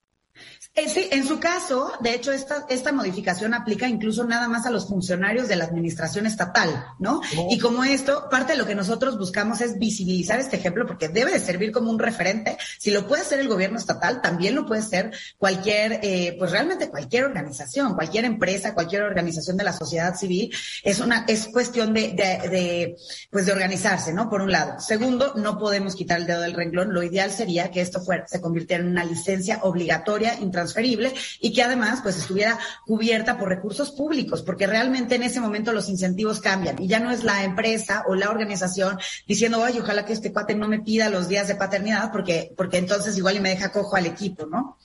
[0.79, 4.71] Eh, sí, en su caso, de hecho, esta, esta modificación aplica incluso nada más a
[4.71, 7.21] los funcionarios de la administración estatal, ¿no?
[7.37, 7.49] Oh.
[7.51, 11.33] Y como esto, parte de lo que nosotros buscamos es visibilizar este ejemplo porque debe
[11.33, 12.57] de servir como un referente.
[12.79, 16.91] Si lo puede hacer el gobierno estatal, también lo puede ser cualquier, eh, pues realmente
[16.91, 20.55] cualquier organización, cualquier empresa, cualquier organización de la sociedad civil.
[20.85, 22.97] Es una, es cuestión de, de, de,
[23.33, 24.31] pues de organizarse, ¿no?
[24.31, 24.79] Por un lado.
[24.79, 26.95] Segundo, no podemos quitar el dedo del renglón.
[26.95, 31.53] Lo ideal sería que esto fuera, se convirtiera en una licencia obligatoria, intransferible transferible y
[31.53, 36.41] que además pues estuviera cubierta por recursos públicos, porque realmente en ese momento los incentivos
[36.41, 40.33] cambian y ya no es la empresa o la organización diciendo, ay, ojalá que este
[40.33, 43.73] cuate no me pida los días de paternidad porque, porque entonces igual y me deja
[43.73, 44.79] cojo al equipo, ¿no?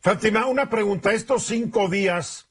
[0.00, 2.46] Fátima, una pregunta, estos cinco días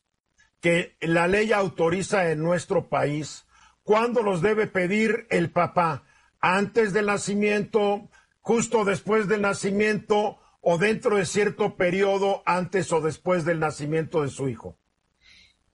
[0.62, 3.46] que la ley autoriza en nuestro país,
[3.84, 6.04] ¿cuándo los debe pedir el papá?
[6.40, 8.10] ¿Antes del nacimiento?
[8.42, 10.41] ¿Justo después del nacimiento?
[10.62, 14.78] O dentro de cierto periodo antes o después del nacimiento de su hijo?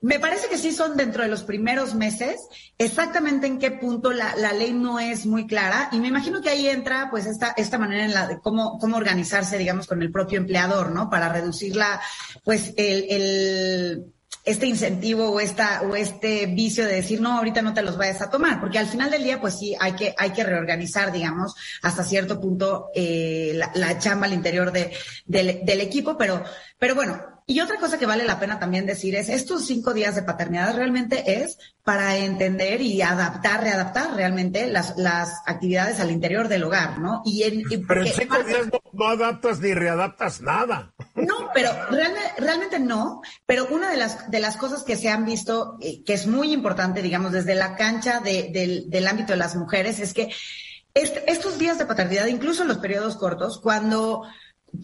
[0.00, 2.36] Me parece que sí son dentro de los primeros meses.
[2.78, 5.88] Exactamente en qué punto la, la, ley no es muy clara.
[5.90, 8.96] Y me imagino que ahí entra pues esta, esta manera en la de cómo, cómo
[8.96, 11.10] organizarse, digamos, con el propio empleador, ¿no?
[11.10, 12.00] Para reducir la,
[12.44, 14.14] pues el, el
[14.48, 18.22] este incentivo o esta o este vicio de decir no ahorita no te los vayas
[18.22, 21.54] a tomar porque al final del día pues sí hay que hay que reorganizar digamos
[21.82, 24.92] hasta cierto punto eh, la, la, chamba al interior de,
[25.26, 26.42] del, del equipo pero
[26.78, 30.14] pero bueno y otra cosa que vale la pena también decir es, estos cinco días
[30.14, 36.48] de paternidad realmente es para entender y adaptar, readaptar realmente las, las actividades al interior
[36.48, 37.22] del hogar, ¿no?
[37.24, 40.92] Y en, y pero en cinco días no, no, adaptas ni readaptas nada.
[41.26, 41.70] No, pero
[42.38, 43.22] realmente, no.
[43.46, 46.52] Pero una de las, de las cosas que se han visto, eh, que es muy
[46.52, 50.30] importante, digamos, desde la cancha de, del, del ámbito de las mujeres, es que
[50.94, 54.24] estos días de paternidad, incluso en los periodos cortos, cuando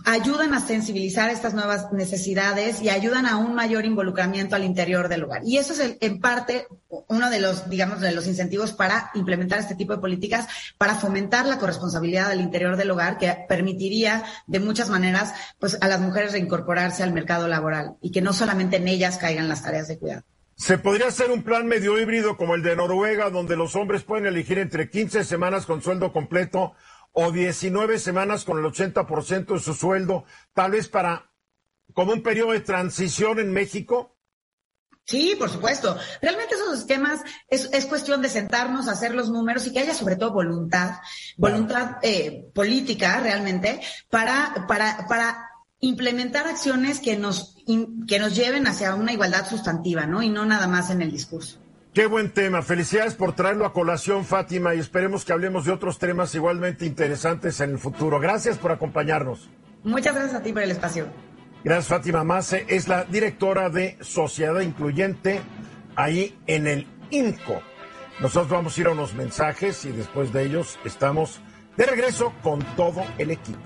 [0.05, 5.25] ayudan a sensibilizar estas nuevas necesidades y ayudan a un mayor involucramiento al interior del
[5.25, 5.43] hogar.
[5.45, 6.67] Y eso es el, en parte
[7.09, 10.47] uno de los, digamos, de los incentivos para implementar este tipo de políticas,
[10.79, 15.89] para fomentar la corresponsabilidad al interior del hogar, que permitiría de muchas maneras, pues, a
[15.89, 19.89] las mujeres reincorporarse al mercado laboral y que no solamente en ellas caigan las tareas
[19.89, 20.23] de cuidado.
[20.57, 24.27] ¿Se podría hacer un plan medio híbrido como el de Noruega, donde los hombres pueden
[24.27, 26.75] elegir entre 15 semanas con sueldo completo
[27.15, 31.31] o 19 semanas con el 80% de su sueldo, tal vez para
[31.95, 34.17] como un periodo de transición en México?
[35.07, 35.97] Sí, por supuesto.
[36.21, 40.17] Realmente esos esquemas es, es, cuestión de sentarnos, hacer los números y que haya sobre
[40.17, 40.97] todo voluntad,
[41.37, 45.51] voluntad eh, política realmente para, para, para
[45.81, 50.23] implementar acciones que nos, in, que nos lleven hacia una igualdad sustantiva, ¿no?
[50.23, 51.64] Y no nada más en el discurso.
[51.95, 52.61] Qué buen tema.
[52.63, 57.61] Felicidades por traerlo a colación, Fátima, y esperemos que hablemos de otros temas igualmente interesantes
[57.61, 58.19] en el futuro.
[58.19, 59.49] Gracias por acompañarnos.
[59.85, 61.07] Muchas gracias a ti por el espacio.
[61.63, 62.67] Gracias, Fátima Mace.
[62.69, 65.41] Es la directora de Sociedad Incluyente
[65.95, 67.63] ahí en el INCO.
[68.19, 71.43] Nosotros vamos a ir a unos mensajes y después de ellos estamos
[71.77, 73.61] de regreso con todo el equipo.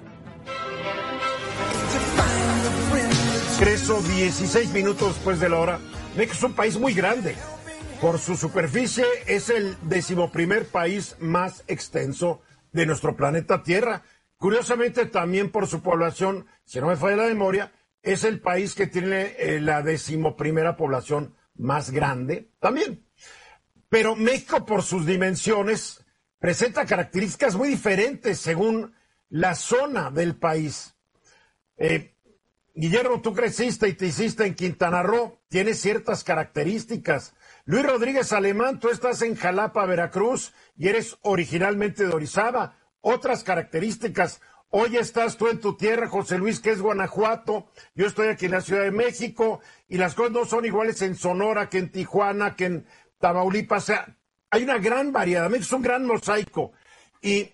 [3.59, 5.79] Creso 16 minutos después de la hora.
[6.15, 7.35] México es un país muy grande.
[8.01, 14.03] Por su superficie es el decimoprimer país más extenso de nuestro planeta Tierra
[14.39, 18.87] Curiosamente, también por su población, si no me falla la memoria, es el país que
[18.87, 23.05] tiene eh, la decimoprimera población más grande también.
[23.89, 26.05] Pero México, por sus dimensiones,
[26.39, 28.95] presenta características muy diferentes según
[29.29, 30.95] la zona del país.
[31.77, 32.15] Eh,
[32.75, 37.35] Guillermo, tú creciste y te hiciste en Quintana Roo, tienes ciertas características.
[37.69, 42.79] Luis Rodríguez Alemán, tú estás en Jalapa, Veracruz, y eres originalmente de Orizaba.
[43.03, 44.41] Otras características.
[44.71, 47.71] Hoy estás tú en tu tierra, José Luis, que es Guanajuato.
[47.95, 51.15] Yo estoy aquí en la Ciudad de México, y las cosas no son iguales en
[51.15, 52.87] Sonora que en Tijuana, que en
[53.19, 53.83] Tamaulipas.
[53.83, 54.17] O sea,
[54.51, 55.55] hay una gran variedad.
[55.55, 56.73] Es un gran mosaico.
[57.21, 57.53] Y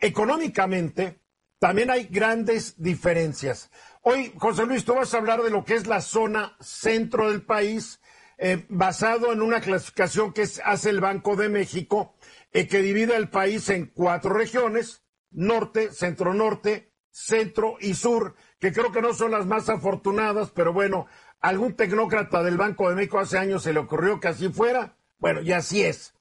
[0.00, 1.20] económicamente
[1.58, 3.70] también hay grandes diferencias.
[4.00, 7.42] Hoy, José Luis, tú vas a hablar de lo que es la zona centro del
[7.42, 8.00] país,
[8.44, 12.16] eh, basado en una clasificación que hace el Banco de México,
[12.52, 18.90] eh, que divide el país en cuatro regiones, norte, centro-norte, centro y sur, que creo
[18.90, 21.06] que no son las más afortunadas, pero bueno,
[21.40, 24.96] algún tecnócrata del Banco de México hace años se le ocurrió que así fuera.
[25.18, 26.12] Bueno, y así es.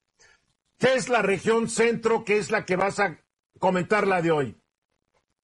[0.77, 2.23] ¿Qué es la región centro?
[2.23, 3.17] ¿Qué es la que vas a
[3.57, 4.55] comentar la de hoy?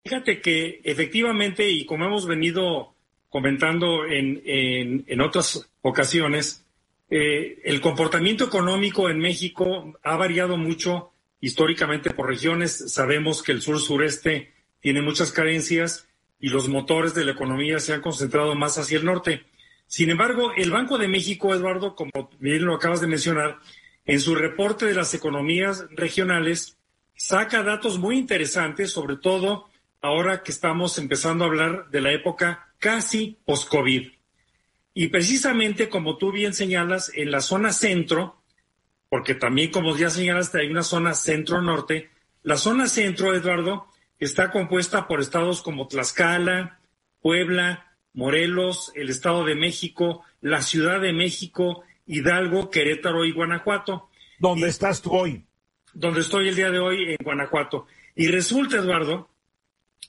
[0.04, 2.94] Fíjate que efectivamente, y como hemos venido
[3.30, 6.67] comentando en, en, otras ocasiones,
[7.10, 12.92] eh, el comportamiento económico en México ha variado mucho históricamente por regiones.
[12.92, 16.08] Sabemos que el sur-sureste tiene muchas carencias
[16.40, 19.46] y los motores de la economía se han concentrado más hacia el norte.
[19.88, 23.60] Sin embargo, el Banco de México, Eduardo, como bien lo acabas de mencionar,
[24.06, 26.78] en su reporte de las economías regionales,
[27.16, 29.70] saca datos muy interesantes, sobre todo
[30.02, 34.17] ahora que estamos empezando a hablar de la época casi post-COVID.
[35.00, 38.42] Y precisamente como tú bien señalas, en la zona centro,
[39.10, 42.10] porque también como ya señalaste hay una zona centro-norte,
[42.42, 43.86] la zona centro, Eduardo,
[44.18, 46.80] está compuesta por estados como Tlaxcala,
[47.22, 54.10] Puebla, Morelos, el Estado de México, la Ciudad de México, Hidalgo, Querétaro y Guanajuato.
[54.40, 55.46] ¿Dónde estás tú hoy?
[55.94, 57.86] Donde estoy el día de hoy en Guanajuato.
[58.16, 59.30] Y resulta, Eduardo,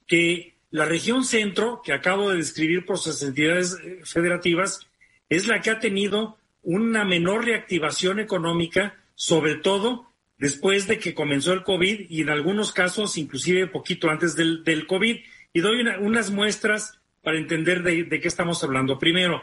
[0.06, 4.86] que la región centro, que acabo de describir por sus entidades eh, federativas,
[5.28, 11.52] es la que ha tenido una menor reactivación económica, sobre todo después de que comenzó
[11.52, 15.18] el COVID y en algunos casos inclusive poquito antes del, COVID.
[15.52, 18.98] Y doy unas muestras para entender de, de qué estamos hablando.
[18.98, 19.42] Primero,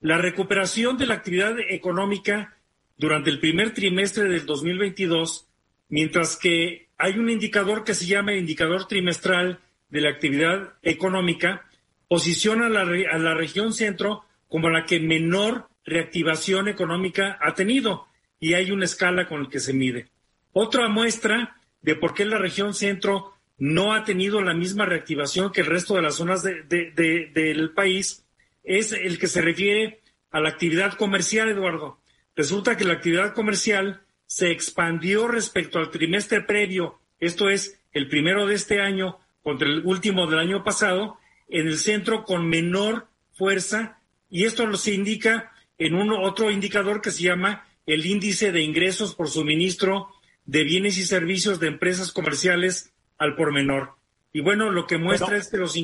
[0.00, 2.56] la recuperación de la actividad económica
[2.96, 5.48] durante el primer trimestre del 2022,
[5.88, 11.66] mientras que hay un indicador que se llama el indicador trimestral de la actividad económica
[12.08, 18.06] posiciona a la, región centro como la que menor reactivación económica ha tenido
[18.40, 20.08] y hay una escala con la que se mide.
[20.52, 25.60] Otra muestra de por qué la región centro no ha tenido la misma reactivación que
[25.60, 28.24] el resto de las zonas del país
[28.64, 30.00] es el que se refiere
[30.32, 32.00] a la actividad comercial, Eduardo.
[32.34, 38.46] Resulta que la actividad comercial se expandió respecto al trimestre previo, esto es, el primero
[38.46, 44.00] de este año, contra el último del año pasado, en el centro con menor fuerza,
[44.28, 48.62] y esto lo se indica en un otro indicador que se llama el índice de
[48.62, 50.08] ingresos por suministro
[50.44, 53.96] de bienes y servicios de empresas comerciales al por menor.
[54.32, 55.76] Y bueno, lo que muestra es que los,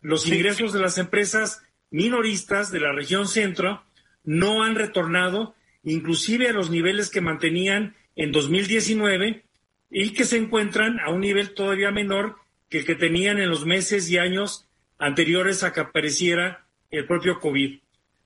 [0.00, 3.84] los ingresos de las empresas minoristas de la región centro
[4.24, 9.44] no han retornado inclusive a los niveles que mantenían en 2019
[9.90, 12.36] y que se encuentran a un nivel todavía menor
[12.72, 17.38] que el que tenían en los meses y años anteriores a que apareciera el propio
[17.38, 17.78] COVID.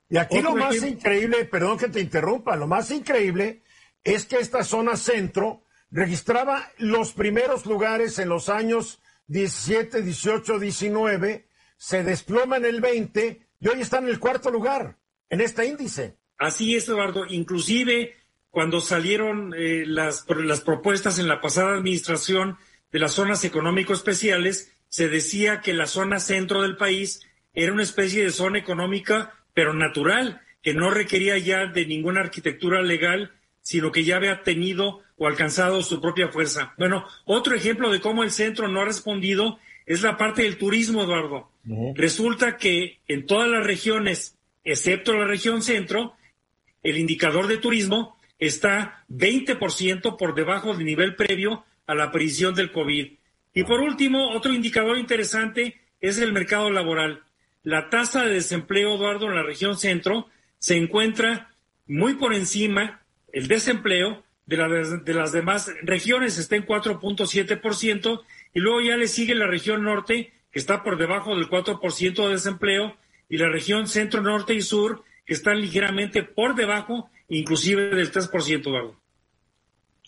[0.09, 3.63] Y aquí lo más increíble, perdón que te interrumpa, lo más increíble
[4.05, 11.49] es que esta zona centro registraba los primeros lugares en los años 17, 18, 19,
[11.77, 14.97] se desploma en el 20 y hoy está en el cuarto lugar
[15.29, 16.19] en este índice.
[16.39, 17.27] Así es, Eduardo.
[17.29, 18.15] Inclusive
[18.51, 22.59] cuando salieron eh, las, las propuestas en la pasada administración
[22.97, 27.21] de las zonas económico especiales, se decía que la zona centro del país
[27.53, 32.81] era una especie de zona económica, pero natural, que no requería ya de ninguna arquitectura
[32.81, 36.73] legal, sino que ya había tenido o alcanzado su propia fuerza.
[36.79, 41.03] Bueno, otro ejemplo de cómo el centro no ha respondido es la parte del turismo,
[41.03, 41.51] Eduardo.
[41.97, 46.15] Resulta que en todas las regiones, excepto la región centro,
[46.83, 52.73] el indicador de turismo está 20% por debajo del nivel previo a la aparición del
[52.73, 53.13] COVID.
[53.55, 57.23] Y por último, otro indicador interesante es el mercado laboral.
[57.63, 60.29] La tasa de desempleo, Eduardo, en la región centro
[60.59, 61.51] se encuentra
[61.87, 64.57] muy por encima, el desempleo, de,
[65.05, 68.23] de las demás regiones, está en 4.7%,
[68.55, 72.33] y luego ya le sigue la región norte, que está por debajo del 4% de
[72.33, 72.97] desempleo,
[73.29, 78.61] y la región centro, norte y sur, que están ligeramente por debajo, inclusive del 3%,
[78.61, 78.97] Eduardo.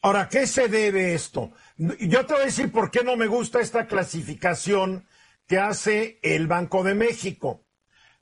[0.02, 1.52] Ahora, ¿qué se debe esto?
[1.78, 5.06] Yo te voy a decir por qué no me gusta esta clasificación
[5.46, 7.64] que hace el Banco de México.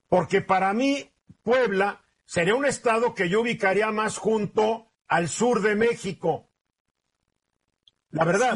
[0.08, 1.10] Porque para mí,
[1.42, 6.50] Puebla sería un estado que yo ubicaría más junto al sur de México.
[8.10, 8.54] La verdad,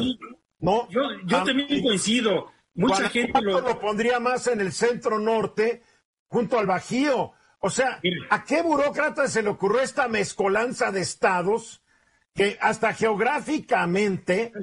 [0.59, 0.87] ¿no?
[0.89, 2.51] Yo, yo también coincido.
[2.75, 3.59] Mucha gente lo...
[3.59, 5.81] lo pondría más en el centro norte,
[6.27, 7.33] junto al Bajío.
[7.59, 7.99] O sea,
[8.29, 11.83] ¿a qué burócrata se le ocurrió esta mezcolanza de estados
[12.33, 14.53] que hasta geográficamente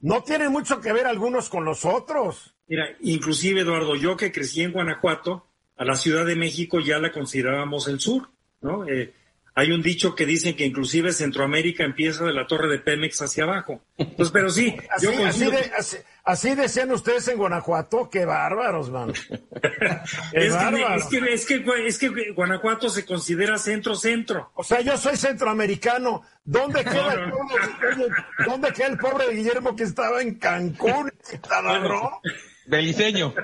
[0.00, 2.54] no tienen mucho que ver algunos con los otros?
[2.66, 5.46] Mira, inclusive Eduardo, yo que crecí en Guanajuato,
[5.76, 8.28] a la Ciudad de México ya la considerábamos el sur,
[8.60, 8.86] ¿no?
[8.86, 9.14] Eh,
[9.58, 13.42] hay un dicho que dicen que inclusive Centroamérica empieza de la torre de Pemex hacia
[13.42, 13.82] abajo.
[14.16, 15.50] Pues, pero sí, así, yo
[16.22, 19.10] así, decían ustedes en Guanajuato, qué bárbaros, man.
[20.32, 20.54] es,
[21.06, 24.52] que, es, que, es, que, Guanajuato se considera centro-centro.
[24.54, 26.22] O sea, yo soy centroamericano.
[26.44, 28.06] ¿Dónde queda, el, pobre,
[28.46, 31.10] ¿dónde queda el pobre Guillermo que estaba en Cancún?
[32.68, 33.34] Beliceño.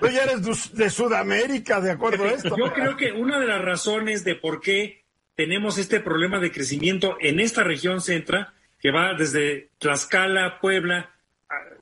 [0.00, 2.54] Tú ya eres de Sudamérica, de acuerdo a esto.
[2.54, 5.03] Yo creo que una de las razones de por qué
[5.34, 11.10] tenemos este problema de crecimiento en esta región centra, que va desde Tlaxcala, Puebla,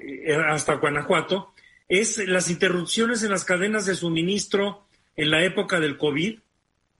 [0.01, 1.53] eh, hasta Guanajuato,
[1.89, 4.87] es las interrupciones en las cadenas de suministro
[5.17, 6.39] en la época del COVID,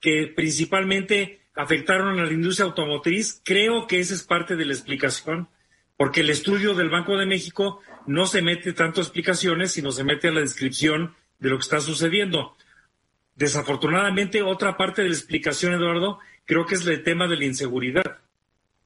[0.01, 3.41] que principalmente afectaron a la industria automotriz.
[3.45, 5.49] Creo que esa es parte de la explicación,
[5.97, 10.05] porque el estudio del Banco de México no se mete tanto a explicaciones, sino se
[10.05, 12.57] mete a la descripción de lo que está sucediendo.
[13.43, 18.21] Desafortunadamente, otra parte de la explicación, Eduardo, creo que es el tema de la inseguridad.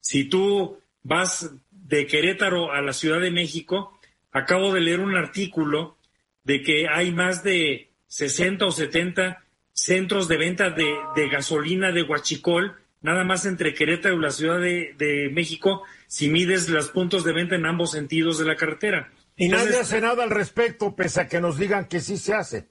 [0.00, 4.00] Si tú vas de Querétaro a la Ciudad de México,
[4.32, 5.98] acabo de leer un artículo
[6.44, 9.44] de que hay más de 60 o 70
[9.74, 15.30] centros de venta de, gasolina de Huachicol, nada más entre Querétaro y la Ciudad de,
[15.34, 19.12] México, si mides los puntos de venta en ambos sentidos de la carretera.
[19.36, 22.68] Y nadie hace nada al respecto, pese a que nos digan que sí se hace.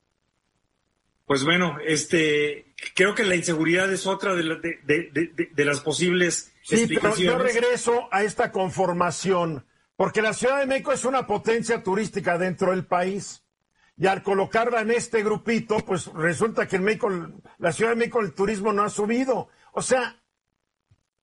[1.26, 7.40] Pues bueno, este, creo que la inseguridad es otra de, las posibles sí, Pero yo
[7.40, 9.66] regreso a esta conformación,
[9.96, 13.42] porque la Ciudad de México es una potencia turística dentro del país.
[13.98, 17.10] Y al colocarla en este grupito, pues resulta que en México,
[17.58, 19.48] la Ciudad de México, el turismo no ha subido.
[19.72, 20.22] O sea,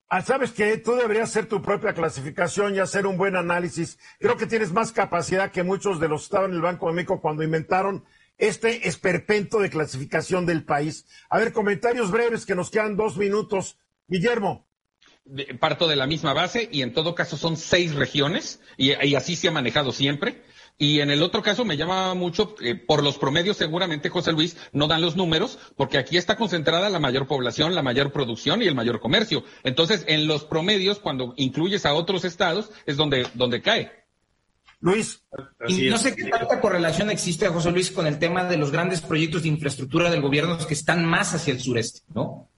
[0.09, 3.99] ah, sabes que tú deberías hacer tu propia clasificación y hacer un buen análisis.
[4.19, 6.95] Creo que tienes más capacidad que muchos de los que estaban en el Banco de
[6.95, 8.05] México cuando inventaron
[8.39, 11.07] este esperpento de clasificación del país.
[11.31, 13.79] A ver, comentarios breves que nos quedan dos minutos.
[14.09, 14.67] Guillermo.
[15.61, 19.49] Parto de la misma base y en todo caso son seis regiones y, así se
[19.49, 20.43] ha manejado siempre.
[20.79, 24.57] Y en el otro caso me llama mucho, eh, por los promedios seguramente, José Luis,
[24.73, 28.67] no dan los números, porque aquí está concentrada la mayor población, la mayor producción y
[28.67, 29.45] el mayor comercio.
[29.63, 34.02] Entonces, en los promedios, cuando incluyes a otros estados, es donde, donde cae.
[34.83, 35.23] Luis.
[35.69, 39.01] Y no sé qué tanta correlación existe, José Luis, con el tema de los grandes
[39.01, 42.51] proyectos de infraestructura del gobierno que están más hacia el sureste, ¿no?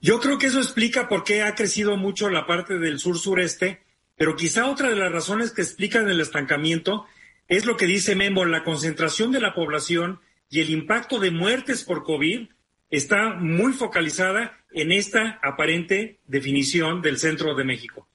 [0.00, 3.82] Yo creo que eso explica por qué ha crecido mucho la parte del sur-sureste,
[4.16, 7.04] pero quizá otra de las razones que explican el estancamiento
[7.48, 11.82] es lo que dice Memo, la concentración de la población y el impacto de muertes
[11.82, 12.48] por COVID
[12.90, 18.08] está muy focalizada en esta aparente definición del centro de México.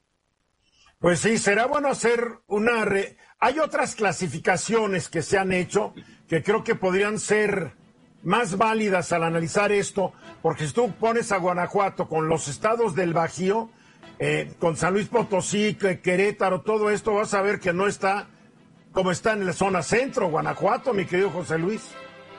[0.99, 2.85] Pues sí, será bueno hacer una...
[3.43, 5.95] Hay otras clasificaciones que se han hecho
[6.29, 7.73] que creo que podrían ser
[8.21, 10.13] más válidas al analizar esto,
[10.43, 13.71] porque si tú pones a Guanajuato con los estados del Bajío,
[14.19, 18.27] eh, con San Luis Potosí, Querétaro, todo esto, vas a ver que no está
[18.91, 21.81] como está en la zona centro, Guanajuato, mi querido José Luis.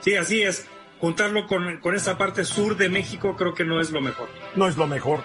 [0.01, 0.67] Sí, así es.
[1.01, 4.29] Juntarlo con, con esa parte sur de México creo que no es lo mejor.
[4.55, 5.25] No es lo mejor.